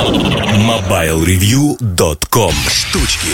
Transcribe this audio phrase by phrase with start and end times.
[0.00, 3.28] MobileReview.com Штучки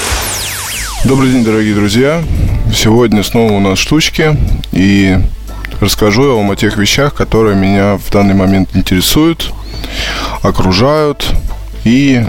[1.04, 2.24] Добрый день, дорогие друзья.
[2.74, 4.36] Сегодня снова у нас штучки.
[4.72, 5.16] И
[5.80, 9.52] расскажу я вам о тех вещах, которые меня в данный момент интересуют,
[10.42, 11.32] окружают
[11.84, 12.26] и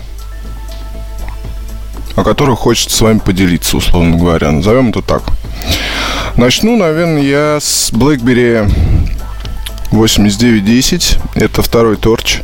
[2.15, 4.51] о которых хочется с вами поделиться, условно говоря.
[4.51, 5.23] Назовем это так.
[6.35, 8.71] Начну, наверное, я с BlackBerry
[9.89, 11.17] 8910.
[11.33, 12.41] Это второй торч.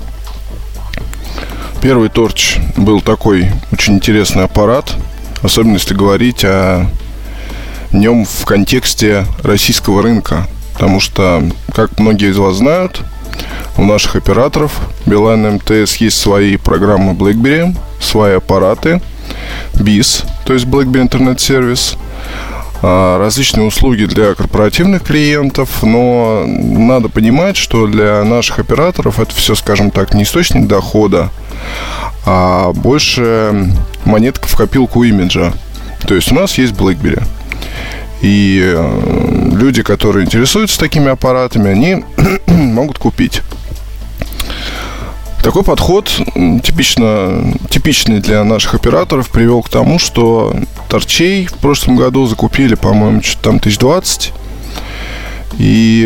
[1.84, 4.96] Первый торч был такой очень интересный аппарат.
[5.42, 6.88] Особенно если говорить о
[7.92, 10.48] нем в контексте российского рынка.
[10.72, 11.44] Потому что,
[11.76, 13.02] как многие из вас знают,
[13.78, 14.72] у наших операторов
[15.06, 19.02] Билайн МТС есть свои программы BlackBerry, свои аппараты,
[19.74, 21.98] BIS, то есть BlackBerry Internet Service–
[22.84, 29.90] различные услуги для корпоративных клиентов, но надо понимать, что для наших операторов это все, скажем
[29.90, 31.30] так, не источник дохода,
[32.26, 33.72] а больше
[34.04, 35.54] монетка в копилку имиджа.
[36.06, 37.24] То есть у нас есть BlackBerry.
[38.22, 42.04] И э, люди, которые интересуются такими аппаратами, они
[42.48, 43.42] могут купить.
[45.42, 46.10] Такой подход,
[46.64, 50.56] типично, типичный для наших операторов, привел к тому, что
[50.90, 54.34] торчей в прошлом году закупили, по-моему, что-то там 1020.
[55.60, 56.02] И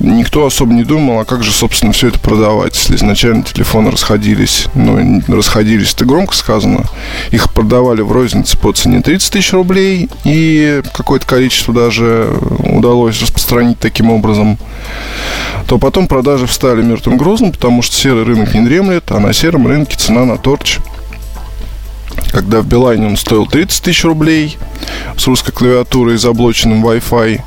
[0.00, 4.66] никто особо не думал, а как же, собственно, все это продавать, если изначально телефоны расходились,
[4.74, 6.84] ну, расходились, это громко сказано,
[7.30, 13.78] их продавали в рознице по цене 30 тысяч рублей, и какое-то количество даже удалось распространить
[13.78, 14.58] таким образом,
[15.66, 19.66] то потом продажи встали мертвым грузом, потому что серый рынок не дремлет, а на сером
[19.66, 20.78] рынке цена на торч
[22.32, 24.58] когда в Билайне он стоил 30 тысяч рублей
[25.16, 27.40] с русской клавиатурой и заблоченным Wi-Fi,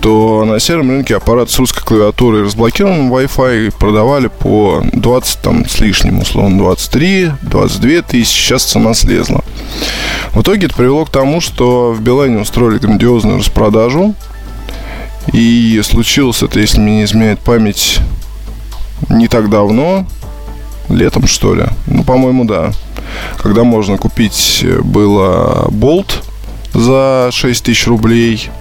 [0.00, 5.68] то на сером рынке аппарат с русской клавиатурой и разблокированным Wi-Fi продавали по 20 там
[5.68, 9.44] с лишним, условно 23, 22 тысячи, сейчас цена слезла.
[10.32, 14.14] В итоге это привело к тому, что в Билайне устроили грандиозную распродажу,
[15.32, 17.98] и случилось это, если мне не изменяет память,
[19.08, 20.06] не так давно,
[20.88, 22.72] летом что ли, ну, по-моему, да,
[23.38, 26.22] когда можно купить было болт
[26.72, 28.50] за 6 тысяч рублей–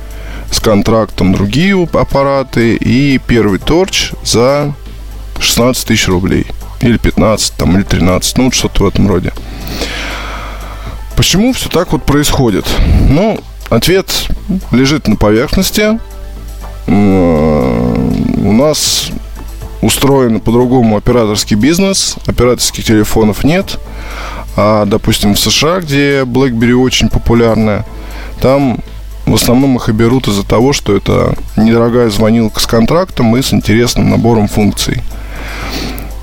[0.51, 4.73] с контрактом другие аппараты и первый торч за
[5.39, 6.47] 16 тысяч рублей.
[6.81, 9.33] Или 15, там, или 13, ну, что-то в этом роде.
[11.15, 12.65] Почему все так вот происходит?
[13.09, 13.39] Ну,
[13.69, 14.27] ответ
[14.71, 15.99] лежит на поверхности.
[16.85, 19.09] У нас
[19.81, 23.79] устроен по-другому операторский бизнес, операторских телефонов нет.
[24.55, 27.85] А, допустим, в США, где BlackBerry очень популярная,
[28.41, 28.79] там
[29.25, 33.53] в основном их и берут из-за того, что это недорогая звонилка с контрактом и с
[33.53, 35.01] интересным набором функций.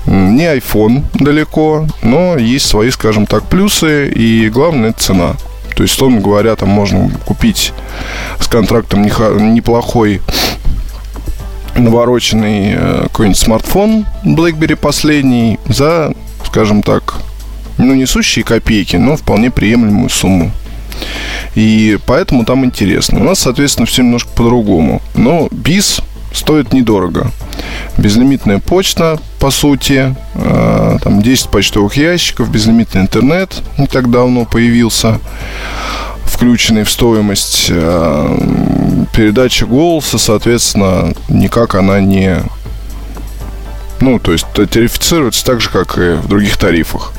[0.05, 5.35] Не iPhone далеко, но есть свои, скажем так, плюсы, и главное это цена.
[5.75, 7.73] То есть, условно говоря, там можно купить
[8.39, 10.21] с контрактом неплохой
[11.75, 16.13] навороченный э, какой-нибудь смартфон BlackBerry последний за,
[16.45, 17.15] скажем так,
[17.77, 20.51] ну, несущие копейки, но вполне приемлемую сумму.
[21.55, 23.19] И поэтому там интересно.
[23.19, 25.01] У нас, соответственно, все немножко по-другому.
[25.13, 26.01] Но бис
[26.33, 27.31] стоит недорого.
[27.97, 35.19] Безлимитная почта, по сути, э, там 10 почтовых ящиков, безлимитный интернет не так давно появился,
[36.25, 38.37] включенный в стоимость э,
[39.13, 42.37] передача голоса, соответственно, никак она не...
[44.01, 47.13] Ну, то есть тарифицируется так же, как и в других тарифах.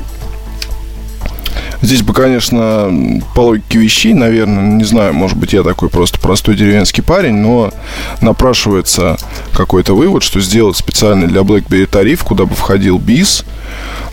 [1.82, 6.56] Здесь бы, конечно, по логике вещей, наверное, не знаю, может быть, я такой просто простой
[6.56, 7.72] деревенский парень, но
[8.20, 9.16] напрашивается
[9.52, 13.44] какой-то вывод, что сделать специально для BlackBerry тариф, куда бы входил BIS,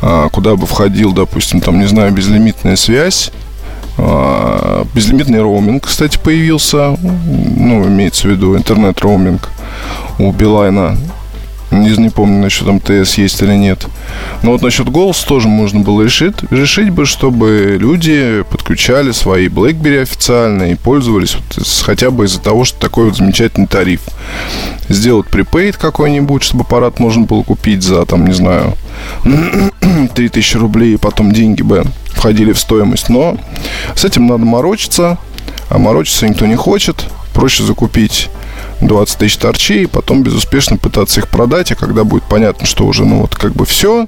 [0.02, 3.32] а, куда бы входил, допустим, там, не знаю, безлимитная связь,
[4.94, 6.98] Безлимитный роуминг, кстати, появился.
[7.02, 9.50] Ну, имеется в виду интернет-роуминг
[10.20, 10.98] у Билайна.
[11.73, 13.88] Не, не помню, насчет МТС есть или нет.
[14.44, 20.03] Но вот насчет голоса тоже можно было решить, решить бы, чтобы люди подключали свои BlackBerry
[20.03, 24.02] официально и пользовались вот хотя бы из-за того, что такой вот замечательный тариф.
[24.87, 28.78] Сделать припейд какой-нибудь, чтобы аппарат можно было купить за, там, не знаю,
[30.16, 33.09] 3000 рублей, и потом деньги бы входили в стоимость.
[33.09, 33.37] Но
[33.96, 35.17] с этим надо морочиться,
[35.69, 37.05] а морочиться никто не хочет.
[37.34, 38.30] Проще закупить
[38.82, 43.22] 20 тысяч торчей, потом безуспешно пытаться их продать, а когда будет понятно, что уже, ну
[43.22, 44.08] вот, как бы все,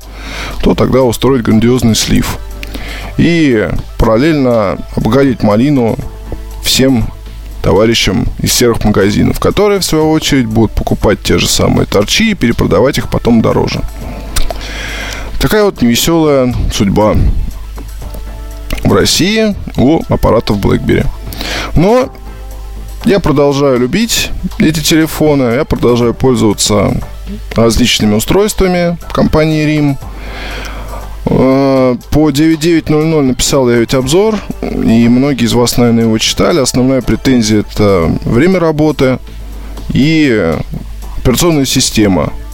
[0.61, 2.37] то тогда устроить грандиозный слив.
[3.17, 5.97] И параллельно обгадить малину
[6.63, 7.07] всем
[7.61, 12.35] товарищам из серых магазинов, которые, в свою очередь, будут покупать те же самые торчи и
[12.35, 13.81] перепродавать их потом дороже.
[15.39, 17.15] Такая вот невеселая судьба
[18.83, 21.07] в России у аппаратов BlackBerry.
[21.75, 22.11] Но
[23.05, 27.01] я продолжаю любить эти телефоны, я продолжаю пользоваться
[27.55, 29.97] различными устройствами компании RIM.
[31.27, 36.59] Э, по 9900 написал я ведь обзор, и многие из вас, наверное, его читали.
[36.59, 39.19] Основная претензия– это время работы
[39.93, 40.55] и
[41.17, 42.33] операционная система–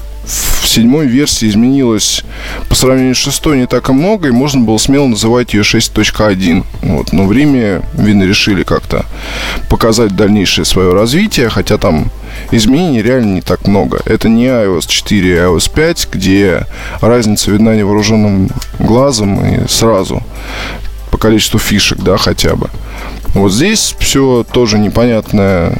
[0.71, 2.23] седьмой версии изменилось
[2.69, 6.63] по сравнению с шестой не так и много, и можно было смело называть ее 6.1.
[6.81, 7.13] Вот.
[7.13, 9.05] Но в Риме, видно, решили как-то
[9.69, 12.11] показать дальнейшее свое развитие, хотя там
[12.51, 14.01] изменений реально не так много.
[14.05, 16.65] Это не iOS 4 а iOS 5, где
[17.01, 20.23] разница видна невооруженным глазом и сразу
[21.21, 22.69] количеству фишек, да, хотя бы.
[23.33, 25.77] Вот здесь все тоже непонятное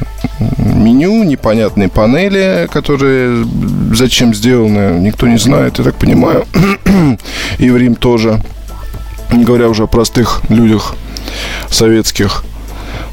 [0.58, 3.46] меню, непонятные панели, которые
[3.94, 6.46] зачем сделаны, никто не знает, я так понимаю.
[7.58, 8.42] И в Рим тоже,
[9.34, 10.96] не говоря уже о простых людях
[11.70, 12.44] советских.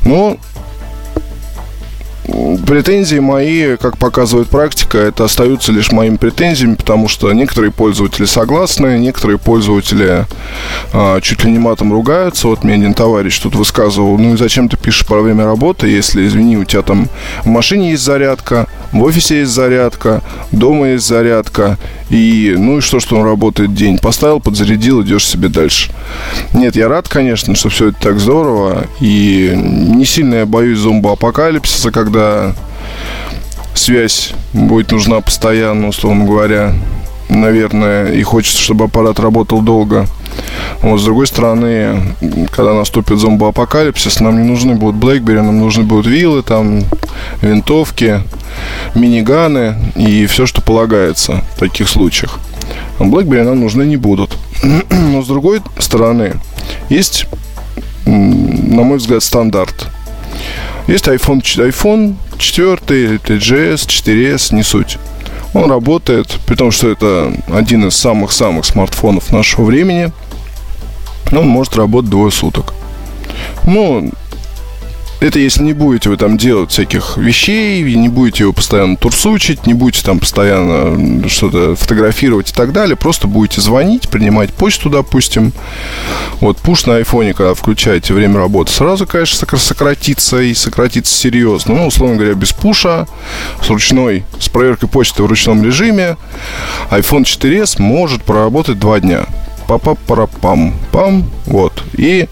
[0.04, 0.36] Но
[2.66, 8.98] претензии мои, как показывает практика, это остаются лишь моими претензиями, потому что некоторые пользователи согласны,
[8.98, 10.26] некоторые пользователи
[10.92, 12.48] а, чуть ли не матом ругаются.
[12.48, 16.26] Вот мне один товарищ тут высказывал, ну и зачем ты пишешь про время работы, если,
[16.26, 17.08] извини, у тебя там
[17.42, 21.78] в машине есть зарядка, в офисе есть зарядка, дома есть зарядка,
[22.10, 23.98] и ну и что, что он работает день.
[23.98, 25.92] Поставил, подзарядил, идешь себе дальше.
[26.54, 31.90] Нет, я рад, конечно, что все это так здорово, и не сильно я боюсь зомбоапокалипсиса,
[31.90, 32.54] когда
[33.74, 36.74] связь будет нужна постоянно, условно говоря,
[37.28, 40.06] наверное, и хочется, чтобы аппарат работал долго.
[40.82, 42.14] Вот, с другой стороны,
[42.50, 46.82] когда наступит зомбоапокалипсис, нам не нужны будут BlackBerry, нам нужны будут виллы, там,
[47.42, 48.22] винтовки,
[48.94, 52.38] миниганы и все, что полагается в таких случаях.
[52.98, 54.36] BlackBerry нам нужны не будут.
[54.90, 56.34] Но, с другой стороны,
[56.88, 57.26] есть,
[58.04, 59.88] на мой взгляд, стандарт–
[60.88, 64.98] есть iPhone, iPhone 4, TGS, 4S, не суть.
[65.54, 70.12] Он работает, при том, что это один из самых-самых смартфонов нашего времени.
[71.32, 72.74] Он может работать двое суток.
[73.64, 74.10] Ну,
[75.20, 79.74] это если не будете вы там делать всяких вещей, не будете его постоянно турсучить, не
[79.74, 85.52] будете там постоянно что-то фотографировать и так далее, просто будете звонить, принимать почту, допустим.
[86.40, 91.74] Вот пуш на айфоне, когда включаете время работы, сразу, конечно, сократится и сократится серьезно.
[91.74, 93.06] Ну, условно говоря, без пуша,
[93.62, 96.16] с ручной, с проверкой почты в ручном режиме,
[96.90, 99.26] iPhone 4s может проработать два дня.
[99.66, 100.74] Па-па-пара-пам.
[100.92, 101.30] Пам.
[101.46, 101.82] Вот.
[101.92, 102.28] И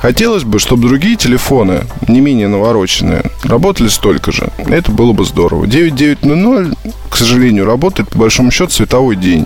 [0.00, 4.50] Хотелось бы, чтобы другие телефоны, не менее навороченные, работали столько же.
[4.66, 5.66] Это было бы здорово.
[5.66, 6.78] 9900,
[7.10, 9.44] к сожалению, работает по большому счету световой день.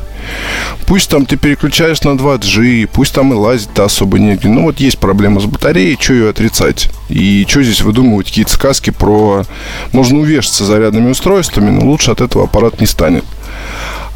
[0.87, 4.49] Пусть там ты переключаешь на 2G, пусть там и лазить-то особо негде.
[4.49, 6.89] Но вот есть проблема с батареей, что ее отрицать?
[7.09, 9.43] И что здесь выдумывать какие-то сказки про...
[9.91, 13.25] Можно увешаться зарядными устройствами, но лучше от этого аппарат не станет.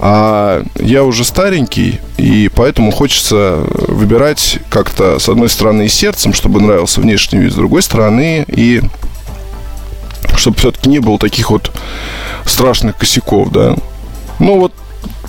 [0.00, 6.60] А я уже старенький, и поэтому хочется выбирать как-то, с одной стороны, и сердцем, чтобы
[6.60, 8.82] нравился внешний вид, с другой стороны, и
[10.36, 11.72] чтобы все-таки не было таких вот
[12.46, 13.76] страшных косяков, да.
[14.38, 14.72] Ну вот,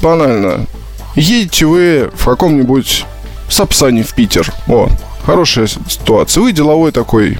[0.03, 0.67] банально.
[1.15, 3.05] Едете вы в каком-нибудь
[3.49, 4.53] Сапсане в Питер.
[4.67, 4.87] О,
[5.25, 6.41] хорошая ситуация.
[6.41, 7.39] Вы деловой такой,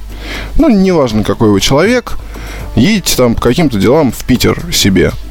[0.55, 2.17] ну, неважно, какой вы человек,
[2.75, 5.11] едете там по каким-то делам в Питер себе–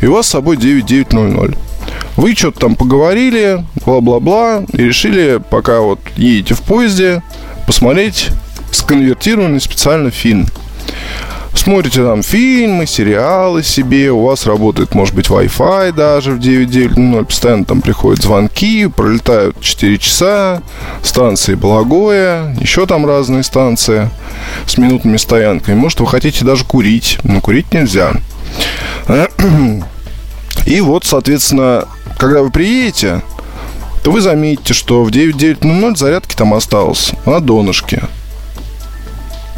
[0.00, 1.56] и у вас с собой 9900.
[2.16, 7.22] Вы что-то там поговорили, бла-бла-бла, и решили, пока вот едете в поезде,
[7.66, 8.28] посмотреть
[8.72, 10.46] сконвертированный специально фильм.
[11.54, 17.64] Смотрите там фильмы, сериалы себе, у вас работает, может быть, Wi-Fi даже в 9.9.0, постоянно
[17.64, 20.62] там приходят звонки, пролетают 4 часа,
[21.02, 24.08] станции Благое, еще там разные станции
[24.66, 25.74] с минутными стоянками.
[25.74, 28.12] Может, вы хотите даже курить, но курить нельзя.
[30.66, 31.86] И вот, соответственно,
[32.18, 33.22] когда вы приедете,
[34.02, 38.02] то вы заметите, что в 9900 зарядки там осталось на донышке.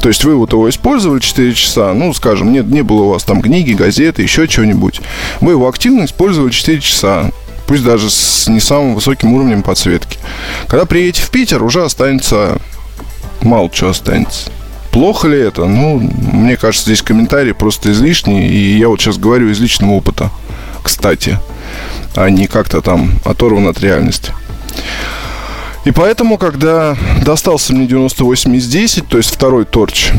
[0.00, 3.22] То есть вы вот его использовали 4 часа, ну, скажем, нет, не было у вас
[3.22, 5.00] там книги, газеты, еще чего-нибудь.
[5.40, 7.30] Вы его активно использовали 4 часа,
[7.68, 10.18] пусть даже с не самым высоким уровнем подсветки.
[10.66, 12.58] Когда приедете в Питер, уже останется
[13.42, 14.50] мало чего останется.
[14.92, 15.64] Плохо ли это?
[15.64, 20.30] Ну, мне кажется, здесь комментарий просто излишний, и я вот сейчас говорю из личного опыта,
[20.82, 21.38] кстати,
[22.14, 24.32] а не как-то там оторван от реальности.
[25.87, 30.11] И поэтому, когда достался мне 98 из 10, то есть второй торч,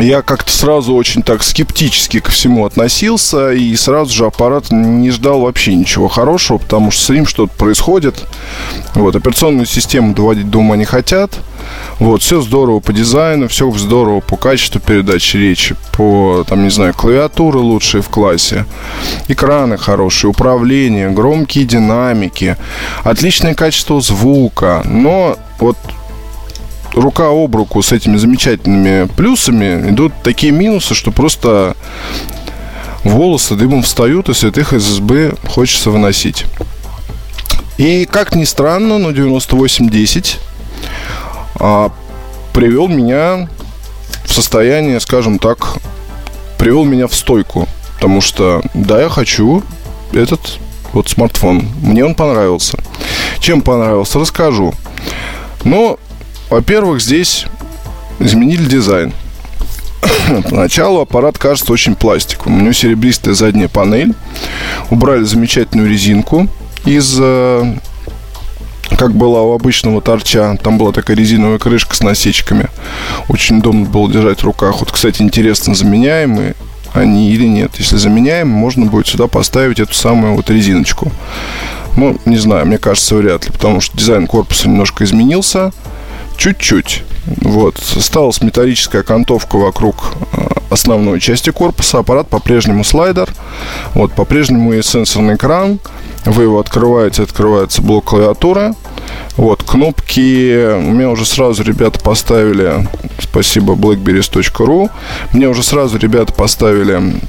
[0.00, 5.40] я как-то сразу очень так скептически ко всему относился и сразу же аппарат не ждал
[5.40, 8.24] вообще ничего хорошего, потому что с ним что-то происходит.
[8.94, 11.38] Вот, операционную систему доводить до ума не хотят.
[11.98, 16.94] Вот, все здорово по дизайну, все здорово по качеству передачи речи, по, там, не знаю,
[16.94, 18.64] клавиатуры лучшие в классе,
[19.28, 22.56] экраны хорошие, управление, громкие динамики,
[23.04, 25.76] отличное качество звука, но вот
[26.94, 31.76] рука об руку с этими замечательными плюсами идут такие минусы, что просто
[33.04, 36.46] волосы дымом встают, и святых из СБ хочется выносить.
[37.78, 40.38] И, как ни странно, но 9810
[41.56, 41.90] а,
[42.52, 43.48] привел меня
[44.24, 45.76] в состояние, скажем так,
[46.58, 47.66] привел меня в стойку.
[47.94, 49.62] Потому что, да, я хочу
[50.12, 50.58] этот
[50.92, 51.68] вот смартфон.
[51.82, 52.78] Мне он понравился.
[53.40, 54.74] Чем понравился, расскажу.
[55.64, 55.98] Но
[56.52, 57.46] во-первых, здесь
[58.18, 59.12] изменили дизайн.
[60.50, 62.58] Поначалу аппарат кажется очень пластиковым.
[62.58, 64.14] У него серебристая задняя панель.
[64.90, 66.48] Убрали замечательную резинку
[66.84, 67.74] из э,
[68.98, 70.58] как была у обычного торча.
[70.62, 72.68] Там была такая резиновая крышка с насечками.
[73.28, 74.80] Очень удобно было держать в руках.
[74.80, 76.54] Вот, кстати, интересно, заменяемые
[76.92, 77.72] они или нет.
[77.78, 81.10] Если заменяем, можно будет сюда поставить эту самую вот резиночку.
[81.96, 85.72] Ну, не знаю, мне кажется, вряд ли, потому что дизайн корпуса немножко изменился
[86.42, 87.04] чуть-чуть.
[87.42, 87.76] Вот.
[87.96, 92.00] Осталась металлическая окантовка вокруг э, основной части корпуса.
[92.00, 93.32] Аппарат по-прежнему слайдер.
[93.94, 95.78] Вот, по-прежнему есть сенсорный экран.
[96.24, 98.74] Вы его открываете, открывается блок клавиатуры.
[99.36, 102.88] Вот, кнопки меня уже сразу ребята поставили,
[103.20, 104.90] спасибо blackberries.ru,
[105.32, 107.20] мне уже сразу ребята поставили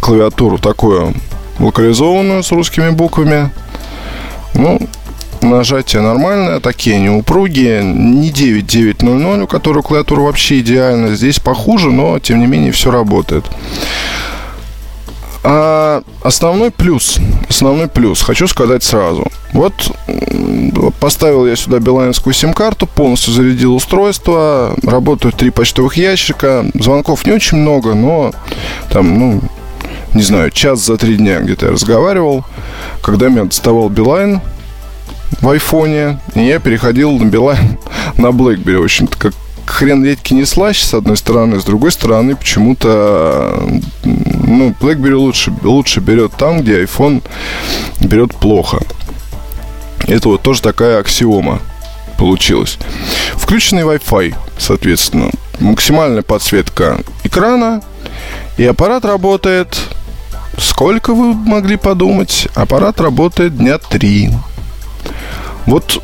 [0.00, 1.14] клавиатуру такую
[1.58, 3.50] локализованную с русскими буквами.
[4.54, 4.78] Ну,
[5.42, 11.14] Нажатие нормальное, такие они упругие, не 9900, у которой клавиатура вообще идеальна.
[11.14, 13.44] Здесь похуже, но тем не менее все работает.
[15.44, 17.18] А основной плюс,
[17.48, 19.26] основной плюс, хочу сказать сразу.
[19.52, 19.72] Вот
[21.00, 27.58] поставил я сюда билайнскую сим-карту, полностью зарядил устройство, работают три почтовых ящика, звонков не очень
[27.58, 28.32] много, но
[28.90, 29.40] там, ну,
[30.12, 32.44] не знаю, час за три дня где-то я разговаривал.
[33.00, 34.40] Когда меня доставал Билайн,
[35.40, 37.78] в айфоне, и я переходил на Билайн
[38.16, 38.80] на BlackBerry.
[38.80, 39.34] В общем-то, как
[39.66, 43.62] хрен редьки не слаще, с одной стороны, с другой стороны, почему-то
[44.04, 47.22] ну, BlackBerry лучше, лучше берет там, где iPhone
[48.00, 48.80] берет плохо.
[50.06, 51.60] Это вот тоже такая аксиома
[52.16, 52.78] получилась.
[53.34, 55.30] Включенный Wi-Fi, соответственно,
[55.60, 57.82] максимальная подсветка экрана,
[58.56, 59.78] и аппарат работает...
[60.60, 62.48] Сколько вы могли подумать?
[62.56, 64.32] Аппарат работает дня три.
[65.66, 66.02] Вот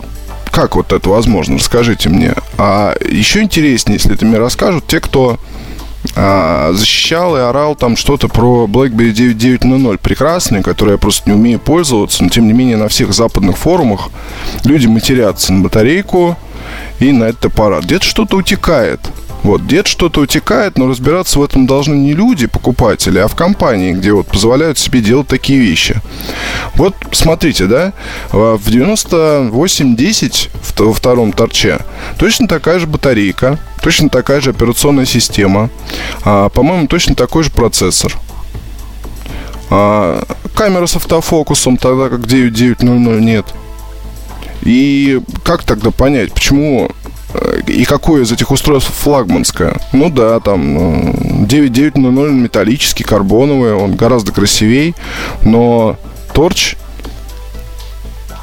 [0.50, 1.56] как вот это возможно?
[1.56, 2.34] Расскажите мне.
[2.58, 5.38] А еще интереснее, если это мне расскажут те, кто
[6.16, 11.58] а, защищал и орал там что-то про BlackBerry 9900 прекрасный, который я просто не умею
[11.58, 14.10] пользоваться, но тем не менее на всех западных форумах
[14.64, 16.36] люди матерятся на батарейку
[17.00, 17.84] и на этот аппарат.
[17.84, 19.00] Где-то что-то утекает.
[19.44, 23.92] Вот, где-то что-то утекает, но разбираться в этом должны не люди, покупатели, а в компании,
[23.92, 26.00] где вот позволяют себе делать такие вещи.
[26.76, 27.92] Вот, смотрите, да,
[28.32, 31.80] в 9810 во втором торче
[32.18, 35.68] точно такая же батарейка, точно такая же операционная система,
[36.24, 38.16] а, по-моему, точно такой же процессор.
[39.68, 40.24] А,
[40.54, 43.44] камера с автофокусом, тогда как 9900 нет.
[44.62, 46.90] И как тогда понять, почему
[47.66, 49.76] и какое из этих устройств флагманское?
[49.92, 54.94] Ну да, там 9900 э, металлический, карбоновый, он гораздо красивее,
[55.42, 55.96] но
[56.32, 56.76] торч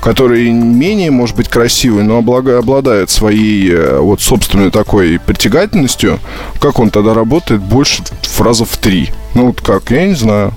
[0.01, 6.19] который менее, может быть, красивый, но обладает своей э, вот собственной такой притягательностью,
[6.59, 9.11] как он тогда работает больше в раза в три?
[9.35, 10.53] Ну вот как, я не знаю.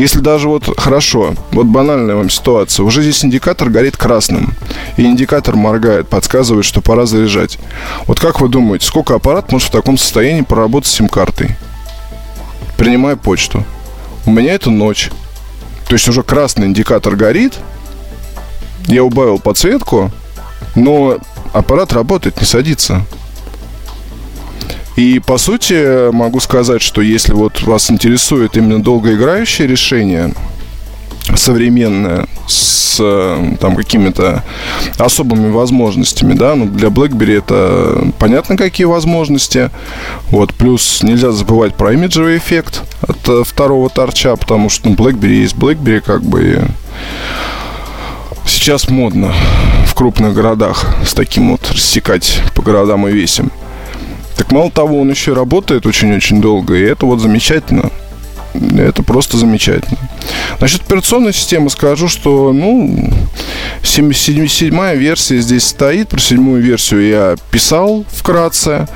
[0.00, 4.54] Если даже вот хорошо, вот банальная вам ситуация, уже здесь индикатор горит красным,
[4.96, 7.58] и индикатор моргает, подсказывает, что пора заряжать.
[8.06, 11.54] Вот как вы думаете, сколько аппарат может в таком состоянии проработать с сим-картой?
[12.78, 13.62] Принимая почту.
[14.24, 15.10] У меня это ночь.
[15.86, 17.58] То есть уже красный индикатор горит,
[18.86, 20.10] я убавил подсветку,
[20.76, 21.18] но
[21.52, 23.04] аппарат работает, не садится.
[25.00, 30.34] И, по сути, могу сказать, что если вот вас интересует именно долгоиграющее решение,
[31.34, 32.98] современное, с
[33.60, 34.44] там какими-то
[34.98, 39.70] особыми возможностями, да, ну, для BlackBerry это понятно, какие возможности,
[40.28, 45.40] вот, плюс нельзя забывать про имиджевый эффект от э, второго торча, потому что, ну, BlackBerry
[45.40, 46.62] есть BlackBerry, как бы,
[48.46, 49.32] сейчас модно
[49.86, 53.50] в крупных городах с таким вот рассекать по городам и весим.
[54.40, 57.90] Так мало того, он еще работает очень-очень долго, и это вот замечательно.
[58.54, 59.98] Это просто замечательно.
[60.60, 63.12] Насчет операционной системы скажу, что, ну,
[63.82, 66.08] 77 версия здесь стоит.
[66.08, 68.88] Про седьмую версию я писал вкратце.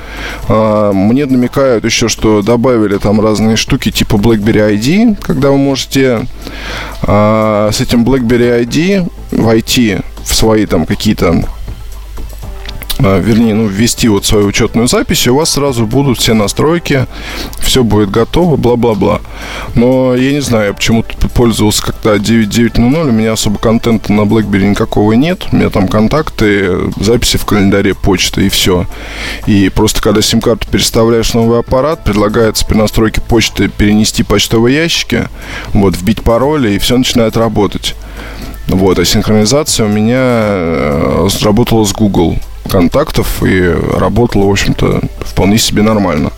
[0.49, 6.25] А, мне намекают еще, что добавили там разные штуки типа BlackBerry ID, когда вы можете
[7.03, 11.45] а, с этим BlackBerry ID войти в свои там какие-то
[12.99, 17.07] вернее, ну, ввести вот свою учетную запись, и у вас сразу будут все настройки,
[17.59, 19.21] все будет готово, бла-бла-бла.
[19.75, 24.69] Но я не знаю, я почему-то пользовался как-то 9.9.0, у меня особо контента на BlackBerry
[24.69, 28.85] никакого нет, у меня там контакты, записи в календаре, почта и все.
[29.45, 35.27] И просто когда сим-карту переставляешь новый аппарат, предлагается при настройке почты перенести почтовые ящики,
[35.73, 37.95] вот, вбить пароли, и все начинает работать.
[38.67, 45.57] Вот, а синхронизация у меня э, работала с Google контактов и работала, в общем-то, вполне
[45.57, 46.31] себе нормально.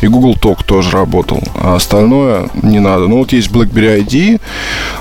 [0.00, 3.06] И Google Talk тоже работал, а остальное не надо.
[3.06, 4.40] Ну вот есть BlackBerry ID,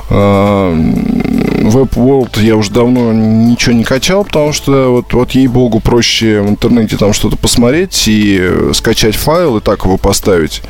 [0.09, 6.41] а, Web World я уже давно ничего не качал, потому что вот, вот ей-богу проще
[6.41, 10.61] в интернете там что-то посмотреть и скачать файл и так его поставить,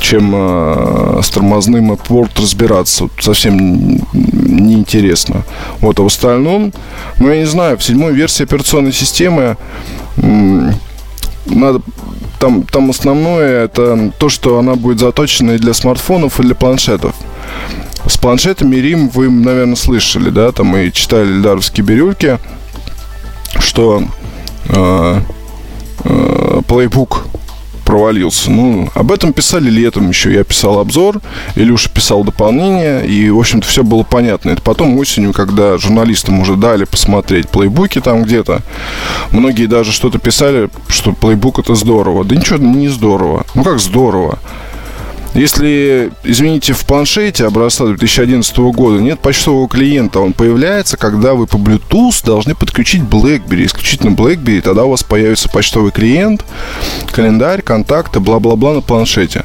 [0.00, 3.08] чем э, с тормозным App World разбираться.
[3.20, 3.56] Совсем
[4.12, 5.42] неинтересно.
[5.80, 6.72] Вот, а в остальном,
[7.18, 9.56] ну, я не знаю, в седьмой версии операционной системы
[11.46, 11.80] надо
[12.38, 17.14] там, там основное это то, что она будет заточена и для смартфонов, и для планшетов.
[18.06, 22.38] С планшетами Рим вы, наверное, слышали, да, там и читали Эльдаровские бирюльки,
[23.58, 24.02] что
[24.68, 25.20] э,
[26.04, 27.26] э, плейбук
[27.90, 28.52] провалился.
[28.52, 30.32] Ну, об этом писали летом еще.
[30.32, 31.20] Я писал обзор,
[31.56, 34.50] Илюша писал дополнение, и, в общем-то, все было понятно.
[34.50, 38.60] Это потом осенью, когда журналистам уже дали посмотреть плейбуки там где-то,
[39.32, 42.24] многие даже что-то писали, что плейбук это здорово.
[42.24, 43.44] Да ничего не здорово.
[43.56, 44.38] Ну, как здорово?
[45.34, 51.56] Если, извините, в планшете образца 2011 года нет почтового клиента, он появляется, когда вы по
[51.56, 56.44] Bluetooth должны подключить BlackBerry, исключительно BlackBerry, тогда у вас появится почтовый клиент,
[57.12, 59.44] календарь, контакты, бла-бла-бла на планшете.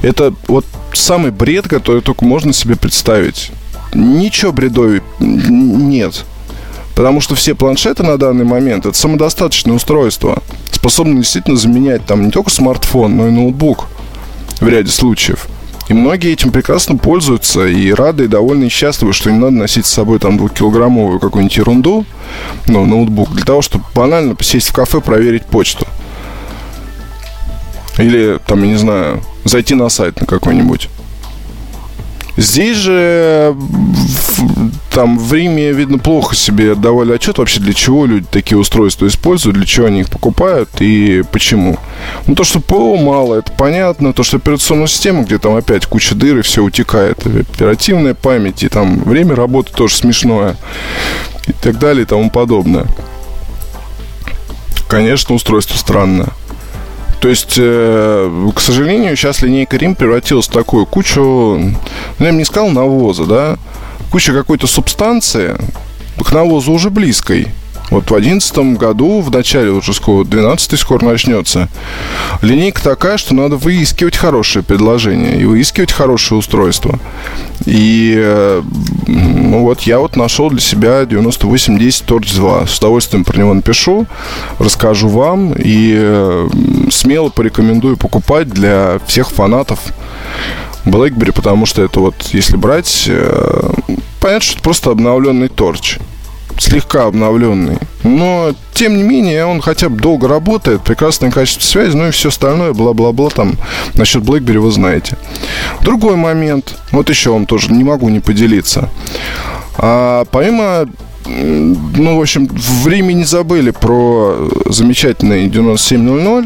[0.00, 0.64] Это вот
[0.94, 3.50] самый бред, который только можно себе представить.
[3.92, 6.24] Ничего бредовей нет.
[6.94, 12.30] Потому что все планшеты на данный момент это самодостаточное устройство, способное действительно заменять там не
[12.30, 13.88] только смартфон, но и ноутбук
[14.60, 15.46] в ряде случаев.
[15.88, 19.84] И многие этим прекрасно пользуются и рады, и довольны, и счастливы, что не надо носить
[19.84, 22.06] с собой там двухкилограммовую какую-нибудь ерунду,
[22.66, 25.86] ну, ноутбук, для того, чтобы банально посесть в кафе, проверить почту.
[27.98, 30.88] Или, там, я не знаю, зайти на сайт на какой-нибудь.
[32.36, 33.54] Здесь же
[34.90, 39.56] там в Риме, видно, плохо себе отдавали отчет вообще, для чего люди такие устройства используют,
[39.56, 41.78] для чего они их покупают и почему.
[42.26, 44.12] Ну, то, что ПО мало, это понятно.
[44.12, 47.24] То, что операционная система, где там опять куча дыр и все утекает.
[47.26, 50.56] Оперативная память и там время работы тоже смешное.
[51.46, 52.86] И так далее и тому подобное.
[54.88, 56.28] Конечно, устройство странное.
[57.24, 61.72] То есть, э, к сожалению, сейчас линейка Рим превратилась в такую кучу, ну,
[62.18, 63.56] я бы не сказал навоза, да,
[64.12, 65.56] куча какой-то субстанции,
[66.22, 67.48] к навозу уже близкой.
[67.88, 71.70] Вот в одиннадцатом году, в начале уже скоро, 12 скоро начнется,
[72.42, 76.98] линейка такая, что надо выискивать хорошее предложение и выискивать хорошее устройство.
[77.66, 78.62] И э,
[79.06, 82.66] ну вот я вот нашел для себя 9810 Torch 2.
[82.66, 84.06] С удовольствием про него напишу,
[84.58, 86.48] расскажу вам и э,
[86.90, 89.80] смело порекомендую покупать для всех фанатов
[90.84, 93.70] BlackBerry, потому что это вот, если брать, э,
[94.20, 95.98] понятно, что это просто обновленный торч
[96.58, 97.78] слегка обновленный.
[98.02, 102.28] Но, тем не менее, он хотя бы долго работает, прекрасное качество связи, ну и все
[102.28, 103.54] остальное, бла-бла-бла, там,
[103.94, 105.16] насчет BlackBerry вы знаете.
[105.80, 108.90] Другой момент, вот еще вам тоже не могу не поделиться.
[109.76, 110.86] А, помимо
[111.26, 116.44] ну, в общем, в Риме не забыли про замечательный 9700.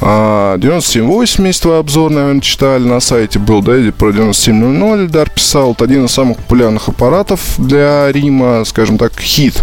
[0.00, 5.72] А 9780 вы обзор, наверное, читали на сайте был, да, про 9700 Дар писал.
[5.72, 9.62] Это один из самых популярных аппаратов для Рима, скажем так, хит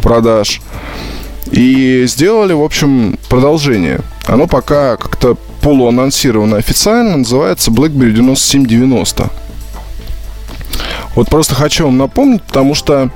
[0.00, 0.60] продаж.
[1.50, 4.00] И сделали, в общем, продолжение.
[4.26, 9.30] Оно пока как-то полуанонсировано официально, называется BlackBerry 9790.
[11.14, 13.10] Вот просто хочу вам напомнить, потому что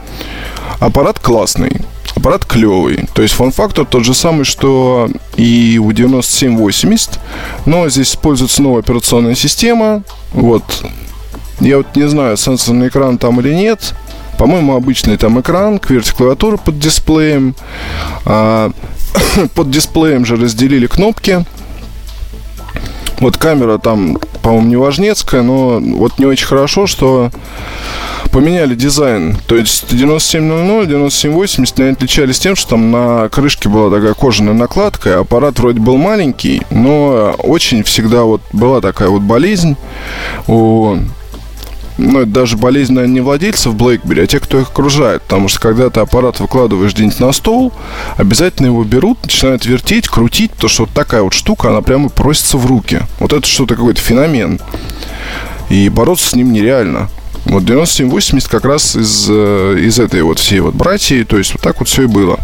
[0.80, 1.80] аппарат классный
[2.16, 3.06] аппарат клевый.
[3.14, 7.20] То есть форм-фактор тот же самый, что и у 9780,
[7.66, 10.02] но здесь используется новая операционная система.
[10.32, 10.64] Вот.
[11.60, 13.94] Я вот не знаю, сенсорный экран там или нет.
[14.38, 17.54] По-моему, обычный там экран, QWERTY клавиатура под дисплеем.
[18.24, 18.70] А,
[19.54, 21.44] под дисплеем же разделили кнопки.
[23.20, 27.30] Вот камера там, по-моему, не важнецкая, но вот не очень хорошо, что
[28.36, 29.34] поменяли дизайн.
[29.46, 35.20] То есть 9700, 9780 они отличались тем, что там на крышке была такая кожаная накладка,
[35.20, 39.74] аппарат вроде был маленький, но очень всегда вот была такая вот болезнь
[40.48, 40.98] у
[41.96, 45.22] ну, это даже болезнь, наверное, не владельцев BlackBerry, а тех, кто их окружает.
[45.22, 47.72] Потому что когда ты аппарат выкладываешь где-нибудь на стол,
[48.18, 52.58] обязательно его берут, начинают вертеть, крутить, потому что вот такая вот штука, она прямо просится
[52.58, 53.00] в руки.
[53.18, 54.60] Вот это что-то какой-то феномен.
[55.70, 57.08] И бороться с ним нереально.
[57.46, 61.62] Вот 9780 как раз из, э, из этой вот всей вот братьи, то есть вот
[61.62, 62.38] так вот все и было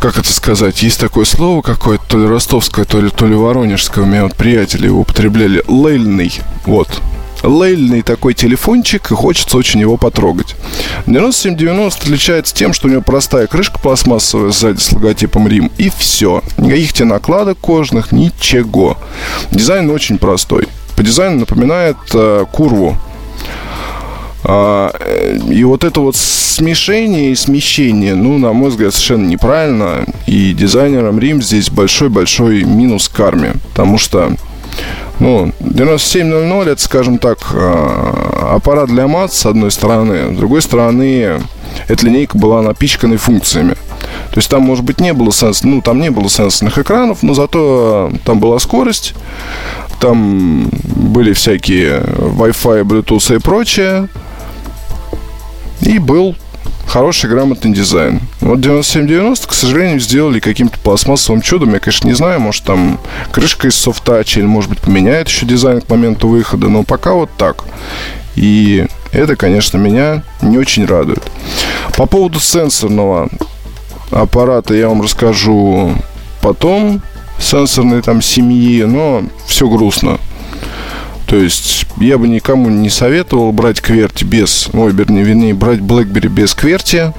[0.00, 4.04] как это сказать, есть такое слово какое-то, то ли ростовское, то ли, то ли воронежское,
[4.04, 6.32] у меня вот приятели его употребляли, лейльный,
[6.64, 6.88] вот,
[7.42, 10.54] лейльный такой телефончик, и хочется очень его потрогать.
[11.06, 16.42] 9790 отличается тем, что у него простая крышка пластмассовая сзади с логотипом Рим, и все.
[16.56, 18.98] Никаких тебе накладок кожных, ничего.
[19.50, 20.68] Дизайн очень простой.
[20.96, 22.96] По дизайну напоминает э, курву.
[24.44, 24.90] А,
[25.48, 30.06] и вот это вот смешение и смещение, ну, на мой взгляд, совершенно неправильно.
[30.26, 33.54] И дизайнерам Рим здесь большой-большой минус карме.
[33.70, 34.32] Потому что
[35.18, 40.34] ну, 9700 это, скажем так, а, аппарат для мат, с одной стороны.
[40.34, 41.40] С другой стороны,
[41.88, 43.74] эта линейка была напичканной функциями.
[44.30, 47.34] То есть там, может быть, не было сенс, ну, там не было сенсорных экранов, но
[47.34, 49.14] зато там была скорость,
[50.00, 54.08] там были всякие Wi-Fi, Bluetooth и прочее.
[55.80, 56.34] И был
[56.86, 58.20] хороший, грамотный дизайн.
[58.40, 61.74] Вот 9790, к сожалению, сделали каким-то пластмассовым чудом.
[61.74, 62.98] Я, конечно, не знаю, может, там
[63.32, 67.30] крышка из софтача, или, может быть, поменяет еще дизайн к моменту выхода, но пока вот
[67.36, 67.64] так.
[68.34, 71.22] И это, конечно, меня не очень радует.
[71.96, 73.28] По поводу сенсорного
[74.10, 75.92] аппарата я вам расскажу
[76.40, 77.02] потом.
[77.38, 80.18] Сенсорной там семьи, но все грустно.
[81.26, 86.28] То есть я бы никому не советовал брать кверти без, ой, вернее, вернее брать BlackBerry
[86.28, 87.12] без кверти,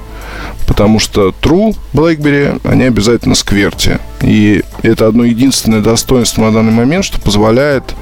[0.66, 3.98] потому что True BlackBerry, они обязательно с кверти.
[4.22, 7.94] И это одно единственное достоинство на данный момент, что позволяет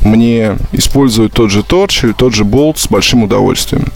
[0.00, 3.86] мне использовать тот же Torch или тот же Bolt с большим удовольствием.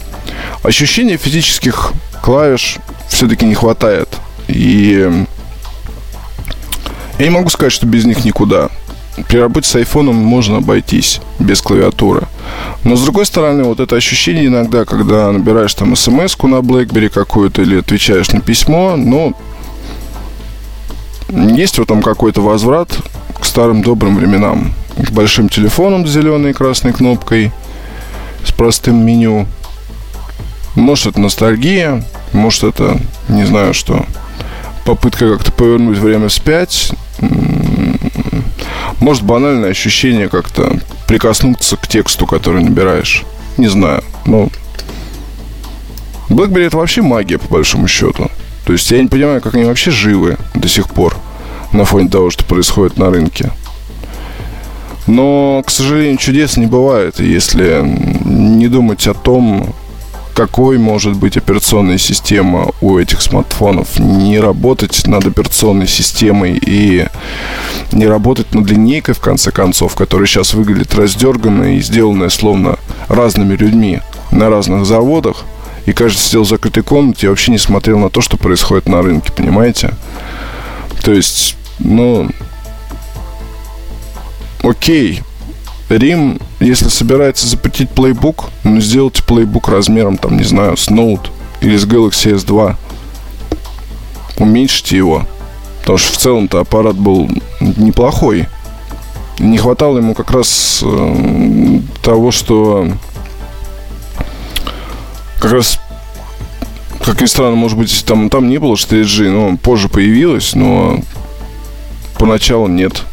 [0.63, 4.09] Ощущения физических клавиш все-таки не хватает.
[4.47, 5.25] И
[7.19, 8.69] я не могу сказать, что без них никуда
[9.27, 12.27] при работе с айфоном можно обойтись без клавиатуры.
[12.83, 17.61] Но с другой стороны, вот это ощущение иногда, когда набираешь там смс на BlackBerry какую-то
[17.61, 19.35] или отвечаешь на письмо, ну,
[21.29, 22.97] есть в этом какой-то возврат
[23.39, 24.73] к старым добрым временам.
[24.97, 27.51] К большим телефонам с зеленой и красной кнопкой,
[28.45, 29.47] с простым меню.
[30.75, 34.05] Может, это ностальгия, может, это, не знаю что,
[34.85, 36.91] попытка как-то повернуть время вспять.
[38.99, 43.23] Может, банальное ощущение как-то прикоснуться к тексту, который набираешь.
[43.57, 44.03] Не знаю.
[44.25, 44.49] Но
[46.29, 48.29] BlackBerry это вообще магия, по большому счету.
[48.65, 51.15] То есть я не понимаю, как они вообще живы до сих пор
[51.71, 53.51] на фоне того, что происходит на рынке.
[55.07, 59.73] Но, к сожалению, чудес не бывает, если не думать о том,
[60.39, 63.99] какой может быть операционная система у этих смартфонов.
[63.99, 67.07] Не работать над операционной системой и
[67.91, 73.53] не работать над линейкой, в конце концов, которая сейчас выглядит раздерганной и сделанная словно разными
[73.53, 73.99] людьми
[74.31, 75.43] на разных заводах.
[75.85, 79.01] И каждый сидел в закрытой комнате и вообще не смотрел на то, что происходит на
[79.01, 79.93] рынке, понимаете?
[81.03, 82.29] То есть, ну,
[84.63, 85.21] окей,
[85.89, 91.29] Рим, если собирается запретить плейбук, ну, сделайте плейбук размером, там, не знаю, с Note
[91.61, 92.75] или с Galaxy S2.
[94.37, 95.25] Уменьшите его.
[95.81, 98.47] Потому что в целом-то аппарат был неплохой.
[99.39, 102.87] Не хватало ему как раз э, того, что
[105.39, 105.79] как раз
[107.03, 110.99] как ни странно, может быть, там, там не было 4G, но позже появилось, но
[112.17, 113.03] поначалу нет.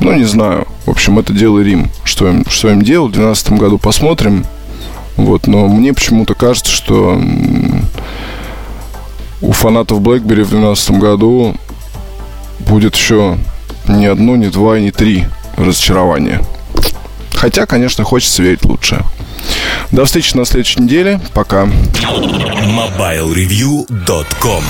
[0.00, 0.66] Ну, не знаю.
[0.86, 1.90] В общем, это дело Рим.
[2.04, 3.12] Что им, что им делать?
[3.12, 4.44] В 2012 году посмотрим.
[5.16, 7.20] Вот, но мне почему-то кажется, что
[9.40, 11.56] у фанатов BlackBerry в 2012 году
[12.60, 13.38] будет еще
[13.88, 15.24] не одно, не два, не три
[15.56, 16.42] разочарования.
[17.34, 19.04] Хотя, конечно, хочется верить лучше.
[19.92, 21.20] До встречи на следующей неделе.
[21.34, 21.64] Пока.
[21.64, 24.64] MobileReview.com